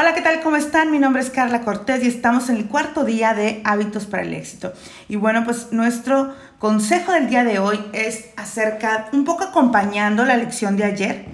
[0.00, 0.42] Hola, ¿qué tal?
[0.42, 0.92] ¿Cómo están?
[0.92, 4.32] Mi nombre es Carla Cortés y estamos en el cuarto día de Hábitos para el
[4.32, 4.72] Éxito.
[5.08, 10.36] Y bueno, pues nuestro consejo del día de hoy es acerca, un poco acompañando la
[10.36, 11.24] lección de ayer,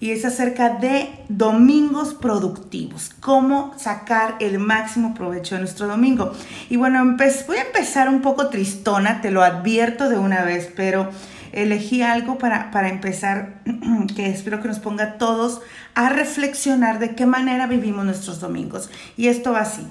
[0.00, 6.32] y es acerca de domingos productivos, cómo sacar el máximo provecho de nuestro domingo.
[6.68, 7.16] Y bueno,
[7.46, 11.10] voy a empezar un poco tristona, te lo advierto de una vez, pero
[11.52, 13.62] elegí algo para, para empezar
[14.16, 15.60] que espero que nos ponga a todos
[15.94, 18.90] a reflexionar de qué manera vivimos nuestros domingos.
[19.16, 19.86] Y esto va así.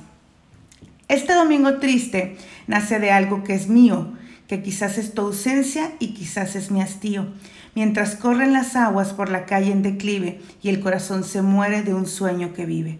[1.08, 2.38] Este domingo triste
[2.68, 4.13] nace de algo que es mío,
[4.48, 7.27] que quizás es tu ausencia y quizás es mi hastío.
[7.76, 11.94] Mientras corren las aguas por la calle en declive y el corazón se muere de
[11.94, 12.99] un sueño que vive.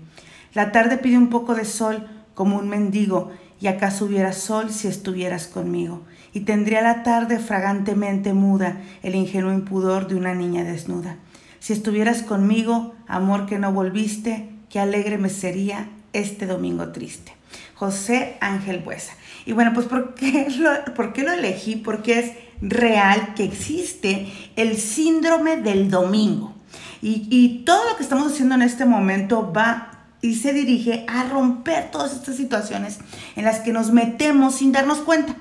[0.54, 4.88] La tarde pide un poco de sol como un mendigo y acaso hubiera sol si
[4.88, 11.18] estuvieras conmigo, y tendría la tarde fragantemente muda el ingenuo impudor de una niña desnuda.
[11.60, 17.34] Si estuvieras conmigo, amor que no volviste, qué alegre me sería este domingo triste.
[17.76, 19.14] José Ángel Buesa.
[19.46, 21.76] Y bueno, pues ¿por qué lo, ¿por qué lo elegí?
[21.76, 26.56] Porque es real que existe el síndrome del domingo.
[27.02, 31.24] Y, y todo lo que estamos haciendo en este momento va y se dirige a
[31.24, 33.00] romper todas estas situaciones
[33.36, 35.36] en las que nos metemos sin darnos cuenta.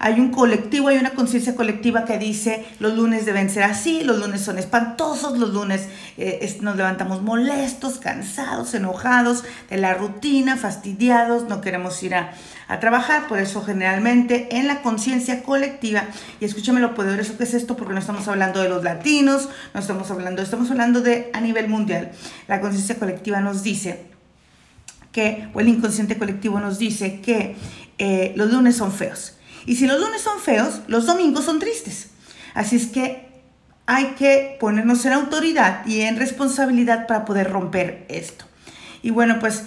[0.00, 4.18] Hay un colectivo, hay una conciencia colectiva que dice los lunes deben ser así, los
[4.18, 11.48] lunes son espantosos, los lunes eh, nos levantamos molestos, cansados, enojados de la rutina, fastidiados,
[11.48, 12.32] no queremos ir a,
[12.68, 13.26] a trabajar.
[13.26, 16.04] Por eso generalmente en la conciencia colectiva,
[16.40, 19.80] y escúchame lo poderoso que es esto, porque no estamos hablando de los latinos, no
[19.80, 22.12] estamos hablando, estamos hablando de a nivel mundial.
[22.46, 24.06] La conciencia colectiva nos dice
[25.10, 27.56] que, o el inconsciente colectivo nos dice que
[27.98, 29.37] eh, los lunes son feos.
[29.68, 32.08] Y si los lunes son feos, los domingos son tristes.
[32.54, 33.28] Así es que
[33.84, 38.46] hay que ponernos en autoridad y en responsabilidad para poder romper esto.
[39.02, 39.64] Y bueno, pues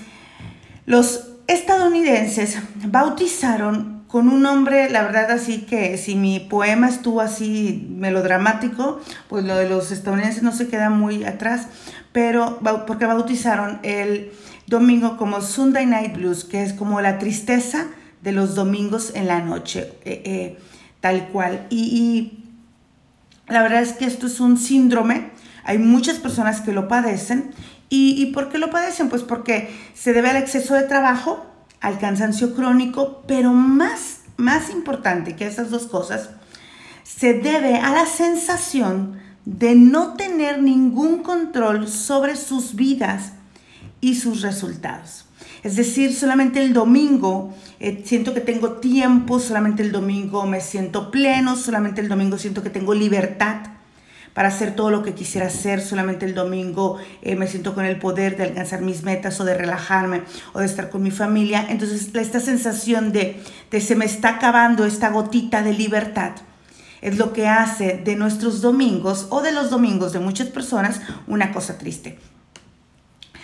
[0.88, 7.88] los estadounidenses bautizaron con un nombre, la verdad así que si mi poema estuvo así
[7.92, 11.68] melodramático, pues lo de los estadounidenses no se queda muy atrás,
[12.12, 14.32] pero porque bautizaron el
[14.66, 17.86] domingo como Sunday Night Blues, que es como la tristeza
[18.22, 20.60] de los domingos en la noche, eh, eh,
[21.00, 21.68] tal cual.
[21.70, 22.38] Y, y,
[23.48, 25.32] la verdad es que esto es un síndrome,
[25.64, 27.52] hay muchas personas que lo padecen.
[27.90, 29.10] ¿Y, ¿Y por qué lo padecen?
[29.10, 31.46] Pues porque se debe al exceso de trabajo,
[31.82, 36.30] al cansancio crónico, pero más, más importante que esas dos cosas,
[37.04, 43.34] se debe a la sensación de no tener ningún control sobre sus vidas
[44.02, 45.26] y sus resultados.
[45.64, 51.12] Es decir, solamente el domingo eh, siento que tengo tiempo, solamente el domingo me siento
[51.12, 53.58] pleno, solamente el domingo siento que tengo libertad
[54.34, 58.00] para hacer todo lo que quisiera hacer, solamente el domingo eh, me siento con el
[58.00, 60.24] poder de alcanzar mis metas o de relajarme
[60.54, 61.66] o de estar con mi familia.
[61.70, 66.32] Entonces, esta sensación de, de se me está acabando esta gotita de libertad
[67.02, 71.52] es lo que hace de nuestros domingos o de los domingos de muchas personas una
[71.52, 72.18] cosa triste.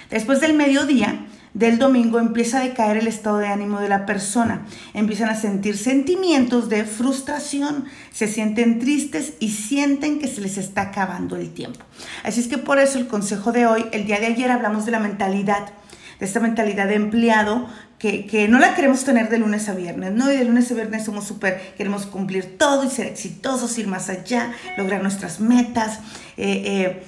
[0.09, 4.65] Después del mediodía del domingo empieza a decaer el estado de ánimo de la persona.
[4.93, 10.81] Empiezan a sentir sentimientos de frustración, se sienten tristes y sienten que se les está
[10.81, 11.79] acabando el tiempo.
[12.23, 14.91] Así es que por eso el consejo de hoy, el día de ayer hablamos de
[14.91, 15.71] la mentalidad,
[16.19, 17.67] de esta mentalidad de empleado
[17.97, 20.31] que, no la queremos tener de lunes a viernes, ¿no?
[20.31, 24.09] Y de lunes a viernes somos súper, queremos cumplir todo y ser exitosos, ir más
[24.09, 25.99] allá, lograr nuestras metas.
[26.37, 27.03] Eh, eh,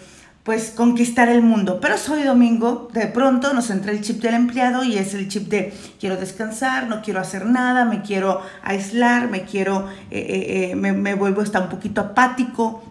[0.50, 1.80] pues conquistar el mundo.
[1.80, 5.48] Pero hoy domingo, de pronto nos entra el chip del empleado y es el chip
[5.48, 10.76] de quiero descansar, no quiero hacer nada, me quiero aislar, me quiero, eh, eh, eh,
[10.76, 12.84] me, vuelvo hasta un poquito apático,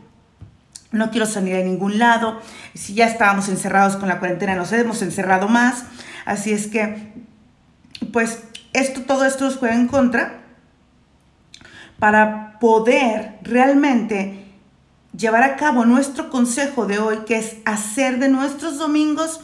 [0.92, 2.40] no quiero salir a ningún lado.
[2.74, 5.82] Si ya estábamos encerrados con la cuarentena, nos hemos encerrado más.
[6.26, 7.12] Así es que,
[8.12, 10.42] pues, esto, todo esto nos juega en contra
[11.98, 14.47] para poder realmente
[15.16, 19.40] llevar a cabo nuestro consejo de hoy, que es hacer de nuestros domingos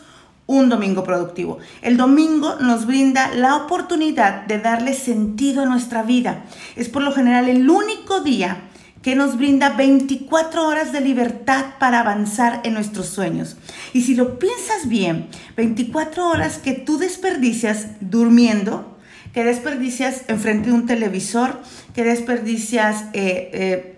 [0.46, 1.58] un domingo productivo.
[1.82, 6.44] El domingo nos brinda la oportunidad de darle sentido a nuestra vida.
[6.76, 8.68] Es por lo general el único día
[9.04, 13.56] que nos brinda 24 horas de libertad para avanzar en nuestros sueños.
[13.92, 18.96] Y si lo piensas bien, 24 horas que tú desperdicias durmiendo,
[19.34, 21.60] que desperdicias enfrente de un televisor,
[21.94, 23.93] que desperdicias eh, eh,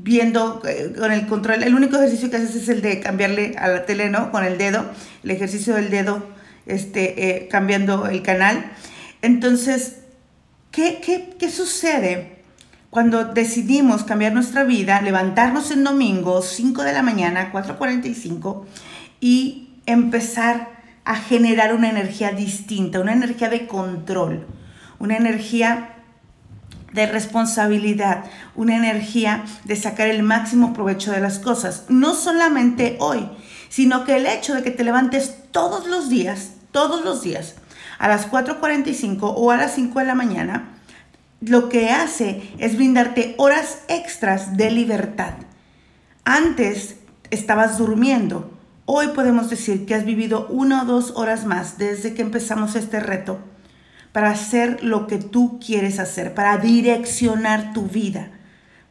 [0.00, 3.66] viendo eh, con el control, el único ejercicio que haces es el de cambiarle a
[3.68, 4.30] la tele, ¿no?
[4.30, 4.84] Con el dedo,
[5.24, 6.24] el ejercicio del dedo,
[6.66, 8.70] este, eh, cambiando el canal.
[9.22, 9.96] Entonces,
[10.70, 12.38] ¿qué, qué, qué sucede
[12.90, 18.64] cuando decidimos cambiar nuestra vida, levantarnos en domingo, 5 de la mañana, 4.45,
[19.20, 24.46] y empezar a generar una energía distinta, una energía de control,
[25.00, 25.97] una energía
[26.92, 28.24] de responsabilidad,
[28.54, 31.84] una energía de sacar el máximo provecho de las cosas.
[31.88, 33.28] No solamente hoy,
[33.68, 37.54] sino que el hecho de que te levantes todos los días, todos los días,
[37.98, 40.68] a las 4.45 o a las 5 de la mañana,
[41.40, 45.34] lo que hace es brindarte horas extras de libertad.
[46.24, 46.96] Antes
[47.30, 48.50] estabas durmiendo.
[48.86, 53.00] Hoy podemos decir que has vivido una o dos horas más desde que empezamos este
[53.00, 53.38] reto
[54.12, 58.30] para hacer lo que tú quieres hacer, para direccionar tu vida,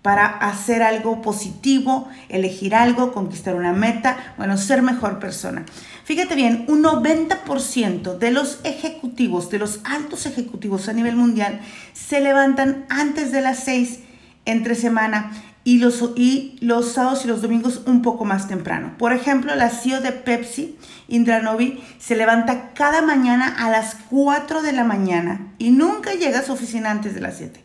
[0.02, 5.66] para hacer algo positivo, elegir algo, conquistar una meta, bueno, ser mejor persona.
[6.06, 11.60] Fíjate bien, un 90% de los ejecutivos, de los altos ejecutivos a nivel mundial,
[11.92, 14.00] se levantan antes de las 6
[14.46, 15.32] entre semana
[15.68, 18.94] y los, y los sábados y los domingos un poco más temprano.
[18.98, 20.78] Por ejemplo, la CEO de Pepsi,
[21.10, 26.40] Indra Novi, se levanta cada mañana a las 4 de la mañana y nunca llega
[26.40, 27.62] a su oficina antes de las 7.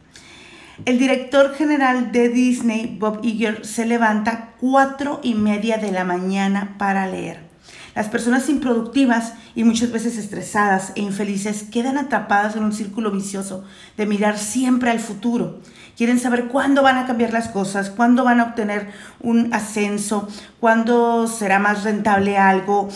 [0.85, 6.75] El director general de Disney, Bob Iger, se levanta 4 y media de la mañana
[6.79, 7.52] para leer.
[7.95, 13.65] Las personas improductivas y muchas veces estresadas e infelices quedan atrapadas en un círculo vicioso
[13.97, 15.61] de mirar siempre al futuro
[15.97, 18.91] quieren saber cuándo van a cambiar las cosas, cuándo van a obtener
[19.21, 20.29] un ascenso,
[20.61, 22.89] cuándo será más rentable algo,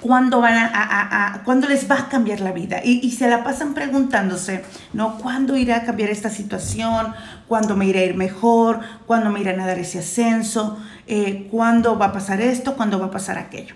[0.00, 2.80] cuándo, van a, cuándo les va a cambiar la vida.
[2.84, 5.18] Y, se la pasan preguntándose, ¿no?
[5.18, 7.14] ¿Cuándo irá a cambiar esta situación?
[7.48, 8.80] ¿Cuándo me irá a ir mejor?
[9.06, 10.78] ¿Cuándo me irán a dar ese ascenso?
[11.06, 12.76] Eh, ¿Cuándo va a pasar esto?
[12.76, 13.74] ¿Cuándo va a pasar aquello?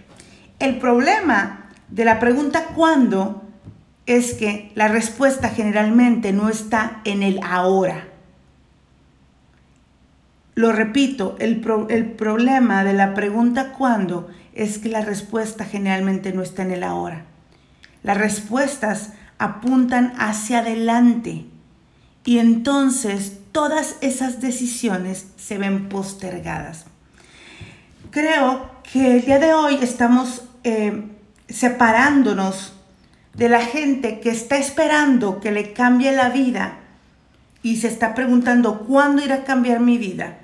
[0.58, 3.43] El problema de la pregunta ¿cuándo?
[4.06, 8.08] es que la respuesta generalmente no está en el ahora.
[10.55, 14.28] Lo repito, el, problema de la pregunta ¿cuándo?
[14.55, 17.25] es que la respuesta generalmente no está en el ahora.
[18.02, 21.44] Las respuestas apuntan hacia adelante
[22.25, 26.87] y entonces todas esas decisiones se ven postergadas.
[28.16, 31.02] Creo que el día de hoy estamos eh,
[31.50, 32.72] separándonos
[33.34, 36.78] de la gente que está esperando que le cambie la vida
[37.62, 40.38] y se está preguntando cuándo irá a cambiar mi vida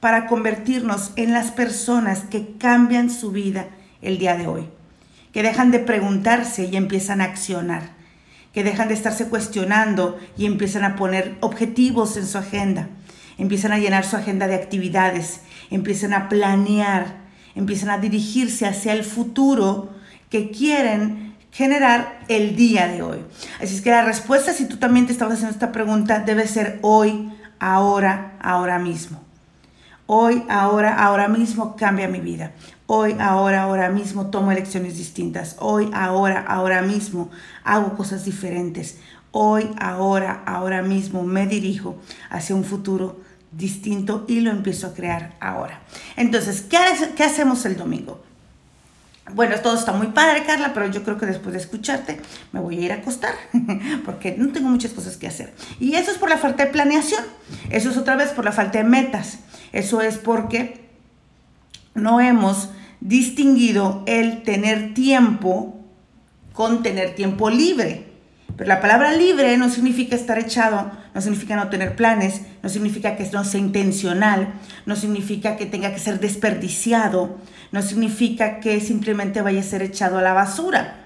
[0.00, 3.66] para convertirnos en las personas que cambian su vida
[4.00, 4.70] el día de hoy,
[5.34, 7.82] que dejan de preguntarse y empiezan a accionar,
[8.54, 12.88] que dejan de estarse cuestionando y empiezan a poner objetivos en su agenda,
[13.38, 15.40] empiezan a llenar su agenda de actividades,
[15.70, 17.16] empiezan a planear,
[17.54, 19.90] empiezan a dirigirse hacia el futuro
[20.30, 23.18] que quieren generar el día de hoy.
[23.60, 26.80] Así es que la respuesta, si tú también te estabas haciendo esta pregunta, debe ser
[26.82, 29.22] hoy, ahora, ahora mismo.
[30.06, 32.52] Hoy, ahora, ahora mismo cambia mi vida.
[32.86, 35.56] Hoy, ahora, ahora mismo tomo elecciones distintas.
[35.60, 37.30] Hoy, ahora, ahora mismo
[37.62, 38.98] hago cosas diferentes.
[39.36, 42.00] Hoy, ahora, ahora mismo me dirijo
[42.30, 43.20] hacia un futuro
[43.50, 45.80] distinto y lo empiezo a crear ahora.
[46.14, 48.22] Entonces, ¿qué, hacemos el domingo?
[49.32, 52.20] Bueno, todo está muy padre, Carla, pero yo creo que después de escucharte
[52.52, 53.34] me voy a ir a acostar
[54.04, 55.52] porque no tengo muchas cosas que hacer.
[55.80, 57.24] Y eso es por la falta de planeación.
[57.70, 59.38] Eso es otra vez por la falta de metas.
[59.72, 60.90] Eso es porque
[61.94, 62.68] no hemos
[63.00, 65.80] distinguido el tener tiempo
[66.52, 68.13] con tener tiempo libre.
[68.56, 73.16] Pero la palabra libre no significa estar echado, no significa no tener planes, no significa
[73.16, 74.54] que no sea intencional,
[74.86, 77.36] no significa que tenga que ser desperdiciado,
[77.72, 80.98] no significa que simplemente vaya a ser echado a la basura.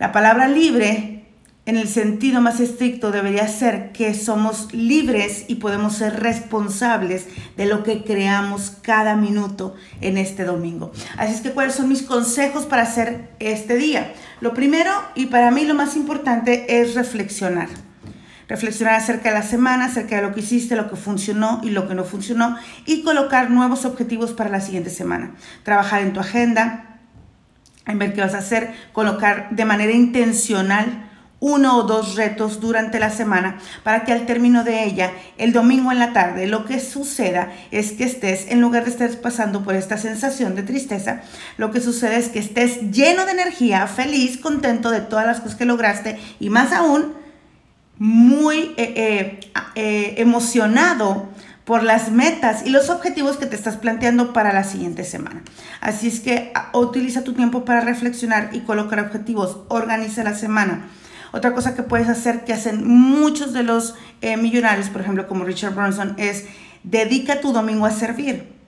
[0.00, 1.19] La palabra libre,
[1.66, 7.26] en el sentido más estricto, debería ser que somos libres y podemos ser responsables
[7.56, 10.90] de lo que creamos cada minuto en este domingo.
[11.16, 14.12] Así es que, ¿cuáles son mis consejos para hacer este día?
[14.40, 17.68] Lo primero y para mí lo más importante es reflexionar
[18.48, 21.86] reflexionar acerca de la semana, acerca de lo que hiciste, lo que funcionó y lo
[21.86, 25.36] que no funcionó y colocar nuevos objetivos para la siguiente semana.
[25.62, 26.98] Trabajar en tu agenda,
[27.86, 31.09] en ver qué vas a hacer, colocar de manera intencional
[31.40, 35.90] uno o dos retos durante la semana para que al término de ella, el domingo
[35.90, 39.74] en la tarde, lo que suceda es que estés, en lugar de estar pasando por
[39.74, 41.22] esta sensación de tristeza,
[41.56, 45.56] lo que sucede es que estés lleno de energía, feliz, contento de todas las cosas
[45.56, 47.14] que lograste y más aún
[47.98, 49.40] muy eh, eh,
[49.74, 51.28] eh, emocionado
[51.64, 55.42] por las metas y los objetivos que te estás planteando para la siguiente semana.
[55.80, 60.88] Así es que utiliza tu tiempo para reflexionar y colocar objetivos, organiza la semana.
[61.32, 63.94] Otra cosa que puedes hacer que hacen muchos de los
[64.38, 66.44] millonarios, por ejemplo como Richard Bronson, es
[66.82, 68.60] dedica tu domingo a servir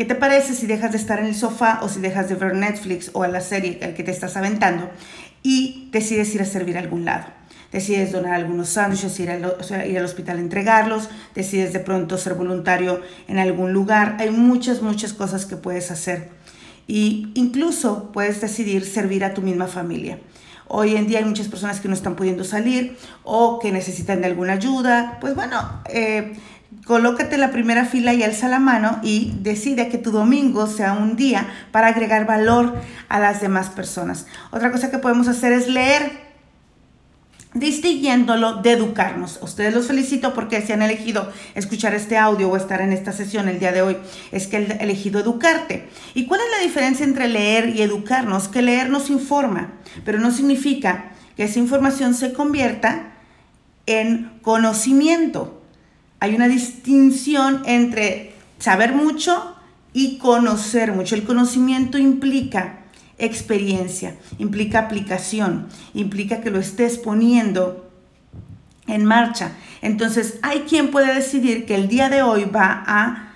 [0.00, 2.54] ¿Qué te parece si dejas de estar en el sofá o si dejas de ver
[2.54, 4.88] Netflix o a la serie que te estás aventando
[5.42, 7.26] y decides ir a servir a algún lado?
[7.70, 9.44] decides donar algunos sándwiches, ir al,
[9.86, 14.16] ir al hospital a entregarlos, decides de pronto ser voluntario en algún lugar.
[14.18, 16.30] Hay muchas, muchas cosas que puedes hacer.
[16.88, 20.18] Y incluso puedes decidir servir a tu misma familia.
[20.72, 24.28] Hoy en día hay muchas personas que no están pudiendo salir o que necesitan de
[24.28, 25.18] alguna ayuda.
[25.20, 26.34] Pues bueno, eh,
[26.86, 30.92] colócate en la primera fila y alza la mano y decide que tu domingo sea
[30.92, 32.76] un día para agregar valor
[33.08, 34.26] a las demás personas.
[34.52, 36.29] Otra cosa que podemos hacer es leer
[37.54, 39.38] distinguiéndolo de educarnos.
[39.42, 43.48] Ustedes los felicito porque si han elegido escuchar este audio o estar en esta sesión
[43.48, 43.96] el día de hoy,
[44.30, 45.88] es que han elegido educarte.
[46.14, 48.48] ¿Y cuál es la diferencia entre leer y educarnos?
[48.48, 49.72] Que leer nos informa,
[50.04, 53.12] pero no significa que esa información se convierta
[53.86, 55.62] en conocimiento.
[56.20, 59.56] Hay una distinción entre saber mucho
[59.92, 61.16] y conocer mucho.
[61.16, 62.79] El conocimiento implica
[63.20, 67.90] experiencia, implica aplicación, implica que lo estés poniendo
[68.86, 69.52] en marcha.
[69.82, 73.32] Entonces, hay quien puede decidir que el día de hoy va a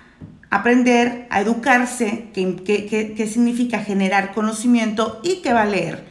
[0.49, 6.05] aprender, a educarse, que, significa generar conocimiento y que va a leer.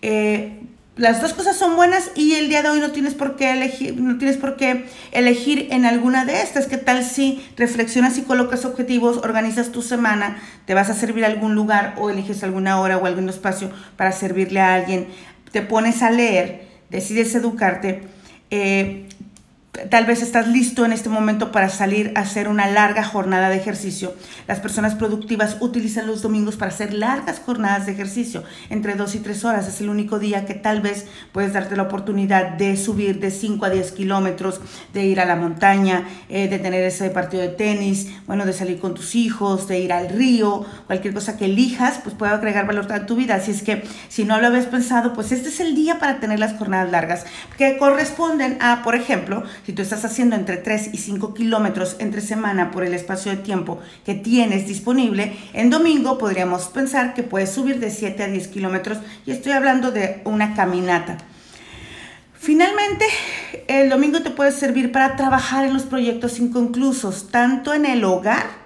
[0.00, 0.61] Eh,
[1.02, 4.00] las dos cosas son buenas y el día de hoy no tienes por qué elegir,
[4.00, 6.68] no tienes por qué elegir en alguna de estas.
[6.68, 11.26] ¿Qué tal si reflexionas y colocas objetivos, organizas tu semana, te vas a servir a
[11.26, 15.08] algún lugar o eliges alguna hora o algún espacio para servirle a alguien,
[15.50, 18.02] te pones a leer, decides educarte,
[18.50, 19.08] eh,
[19.88, 23.56] Tal vez estás listo en este momento para salir a hacer una larga jornada de
[23.56, 24.12] ejercicio.
[24.46, 29.20] Las personas productivas utilizan los domingos para hacer largas jornadas de ejercicio, entre dos y
[29.20, 29.66] tres horas.
[29.66, 33.64] Es el único día que tal vez puedes darte la oportunidad de subir de 5
[33.64, 34.60] a 10 kilómetros,
[34.92, 38.78] de ir a la montaña, eh, de tener ese partido de tenis, bueno, de salir
[38.78, 42.92] con tus hijos, de ir al río, cualquier cosa que elijas, pues puede agregar valor
[42.92, 43.36] a tu vida.
[43.36, 46.38] Así es que si no lo habías pensado, pues este es el día para tener
[46.38, 47.24] las jornadas largas,
[47.56, 52.20] que corresponden a, por ejemplo, si tú estás haciendo entre 3 y 5 kilómetros entre
[52.20, 57.50] semana por el espacio de tiempo que tienes disponible, en domingo podríamos pensar que puedes
[57.50, 61.18] subir de 7 a 10 kilómetros y estoy hablando de una caminata.
[62.34, 63.06] Finalmente,
[63.68, 68.61] el domingo te puede servir para trabajar en los proyectos inconclusos, tanto en el hogar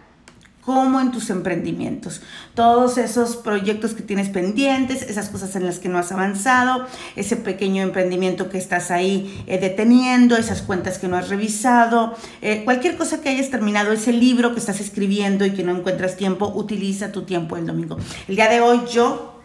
[0.66, 2.20] como en tus emprendimientos.
[2.54, 7.36] Todos esos proyectos que tienes pendientes, esas cosas en las que no has avanzado, ese
[7.36, 12.96] pequeño emprendimiento que estás ahí eh, deteniendo, esas cuentas que no has revisado, eh, cualquier
[12.96, 17.12] cosa que hayas terminado, ese libro que estás escribiendo y que no encuentras tiempo, utiliza
[17.12, 17.96] tu tiempo el domingo.
[18.26, 19.40] El día de hoy yo,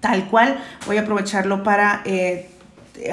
[0.00, 2.50] tal cual, voy a aprovecharlo para eh,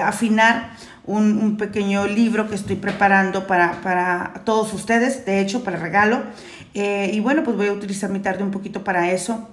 [0.04, 0.72] afinar
[1.06, 6.24] un, pequeño libro que estoy preparando para, para todos ustedes, de hecho, para regalo.
[6.74, 9.50] Eh, y bueno, pues voy a utilizar mi tarde un poquito para eso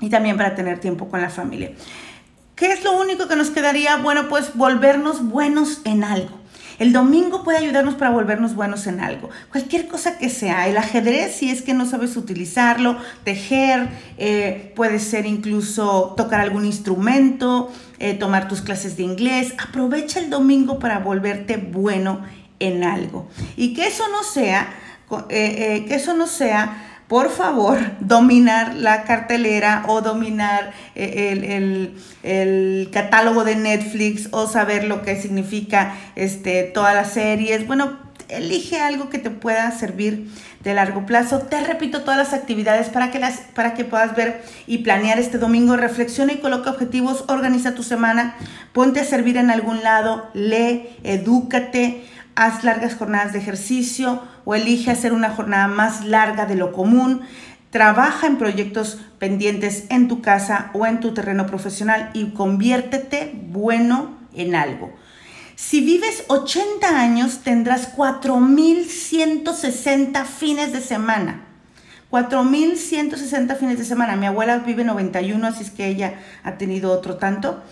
[0.00, 1.72] y también para tener tiempo con la familia.
[2.54, 3.96] ¿Qué es lo único que nos quedaría?
[3.98, 6.38] Bueno, pues volvernos buenos en algo.
[6.78, 9.30] El domingo puede ayudarnos para volvernos buenos en algo.
[9.50, 10.68] Cualquier cosa que sea.
[10.68, 16.64] El ajedrez, si es que no sabes utilizarlo, tejer, eh, puede ser incluso tocar algún
[16.64, 19.54] instrumento, eh, tomar tus clases de inglés.
[19.58, 22.22] Aprovecha el domingo para volverte bueno
[22.60, 23.28] en algo.
[23.56, 24.68] Y que eso no sea
[25.10, 32.90] eh, eh, que eso no sea, por favor, dominar la cartelera o dominar eh, el,
[32.92, 37.66] catálogo de Netflix o saber lo que significa este, todas las series.
[37.66, 37.98] Bueno,
[38.28, 40.28] elige algo que te pueda servir
[40.62, 41.38] de largo plazo.
[41.38, 45.38] Te repito todas las actividades para que, las, para que puedas ver y planear este
[45.38, 45.76] domingo.
[45.76, 48.34] Reflexiona y coloca objetivos, organiza tu semana,
[48.72, 52.04] ponte a servir en algún lado, lee, edúcate
[52.38, 57.20] haz largas jornadas de ejercicio o elige hacer una jornada más larga de lo común.
[57.68, 64.16] Trabaja en proyectos pendientes en tu casa o en tu terreno profesional y conviértete bueno
[64.34, 64.90] en algo.
[65.54, 71.44] Si vives 80 años, tendrás 4.160 fines de semana.
[72.10, 74.16] 4.160 fines de semana.
[74.16, 77.62] Mi abuela vive 91, así es que ella ha tenido otro tanto.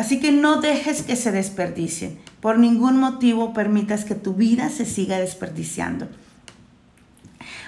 [0.00, 2.18] Así que no dejes que se desperdicien.
[2.40, 6.08] Por ningún motivo permitas que tu vida se siga desperdiciando.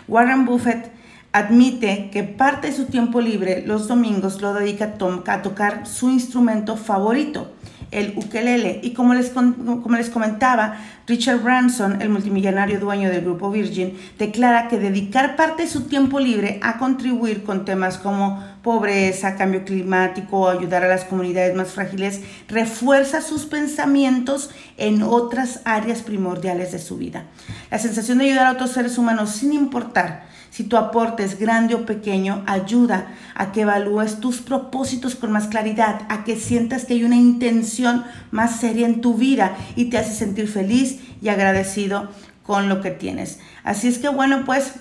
[0.09, 0.91] Warren Buffett
[1.33, 4.95] admite que parte de su tiempo libre los domingos lo dedica
[5.27, 7.53] a tocar su instrumento favorito,
[7.93, 8.81] el ukelele.
[8.83, 14.69] Y como les, como les comentaba, Richard Branson, el multimillonario dueño del grupo Virgin, declara
[14.69, 20.49] que dedicar parte de su tiempo libre a contribuir con temas como pobreza, cambio climático,
[20.49, 26.97] ayudar a las comunidades más frágiles, refuerza sus pensamientos en otras áreas primordiales de su
[26.97, 27.25] vida.
[27.71, 31.75] La sensación de ayudar a otros seres humanos sin importar si tu aporte es grande
[31.75, 36.93] o pequeño, ayuda a que evalúes tus propósitos con más claridad, a que sientas que
[36.93, 42.11] hay una intención más seria en tu vida y te hace sentir feliz y agradecido
[42.43, 43.39] con lo que tienes.
[43.65, 44.75] Así es que bueno, pues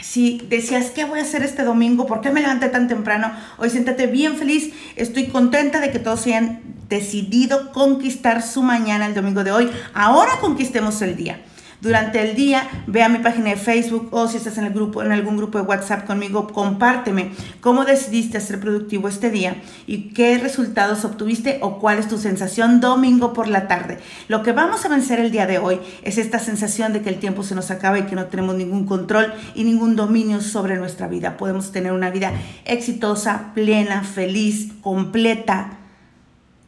[0.00, 2.06] si decías, ¿qué voy a hacer este domingo?
[2.06, 3.30] ¿Por qué me levanté tan temprano?
[3.58, 4.72] Hoy siéntate bien feliz.
[4.96, 9.70] Estoy contenta de que todos hayan decidido conquistar su mañana el domingo de hoy.
[9.92, 11.42] Ahora conquistemos el día
[11.80, 15.02] durante el día, ve a mi página de Facebook o si estás en, el grupo,
[15.02, 19.56] en algún grupo de WhatsApp conmigo, compárteme cómo decidiste ser productivo este día
[19.86, 23.98] y qué resultados obtuviste o cuál es tu sensación domingo por la tarde.
[24.28, 27.18] Lo que vamos a vencer el día de hoy es esta sensación de que el
[27.18, 31.08] tiempo se nos acaba y que no tenemos ningún control y ningún dominio sobre nuestra
[31.08, 31.36] vida.
[31.38, 32.32] Podemos tener una vida
[32.66, 35.78] exitosa, plena, feliz, completa,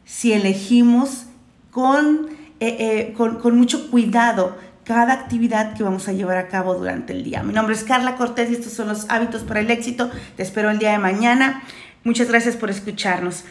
[0.05, 1.25] si elegimos
[1.71, 2.27] con,
[2.59, 7.13] eh, eh, con, con mucho cuidado cada actividad que vamos a llevar a cabo durante
[7.13, 7.43] el día.
[7.43, 10.11] Mi nombre es Carla Cortés y estos son los hábitos para el éxito.
[10.35, 11.63] Te espero el día de mañana.
[12.03, 13.45] Muchas gracias por escucharnos.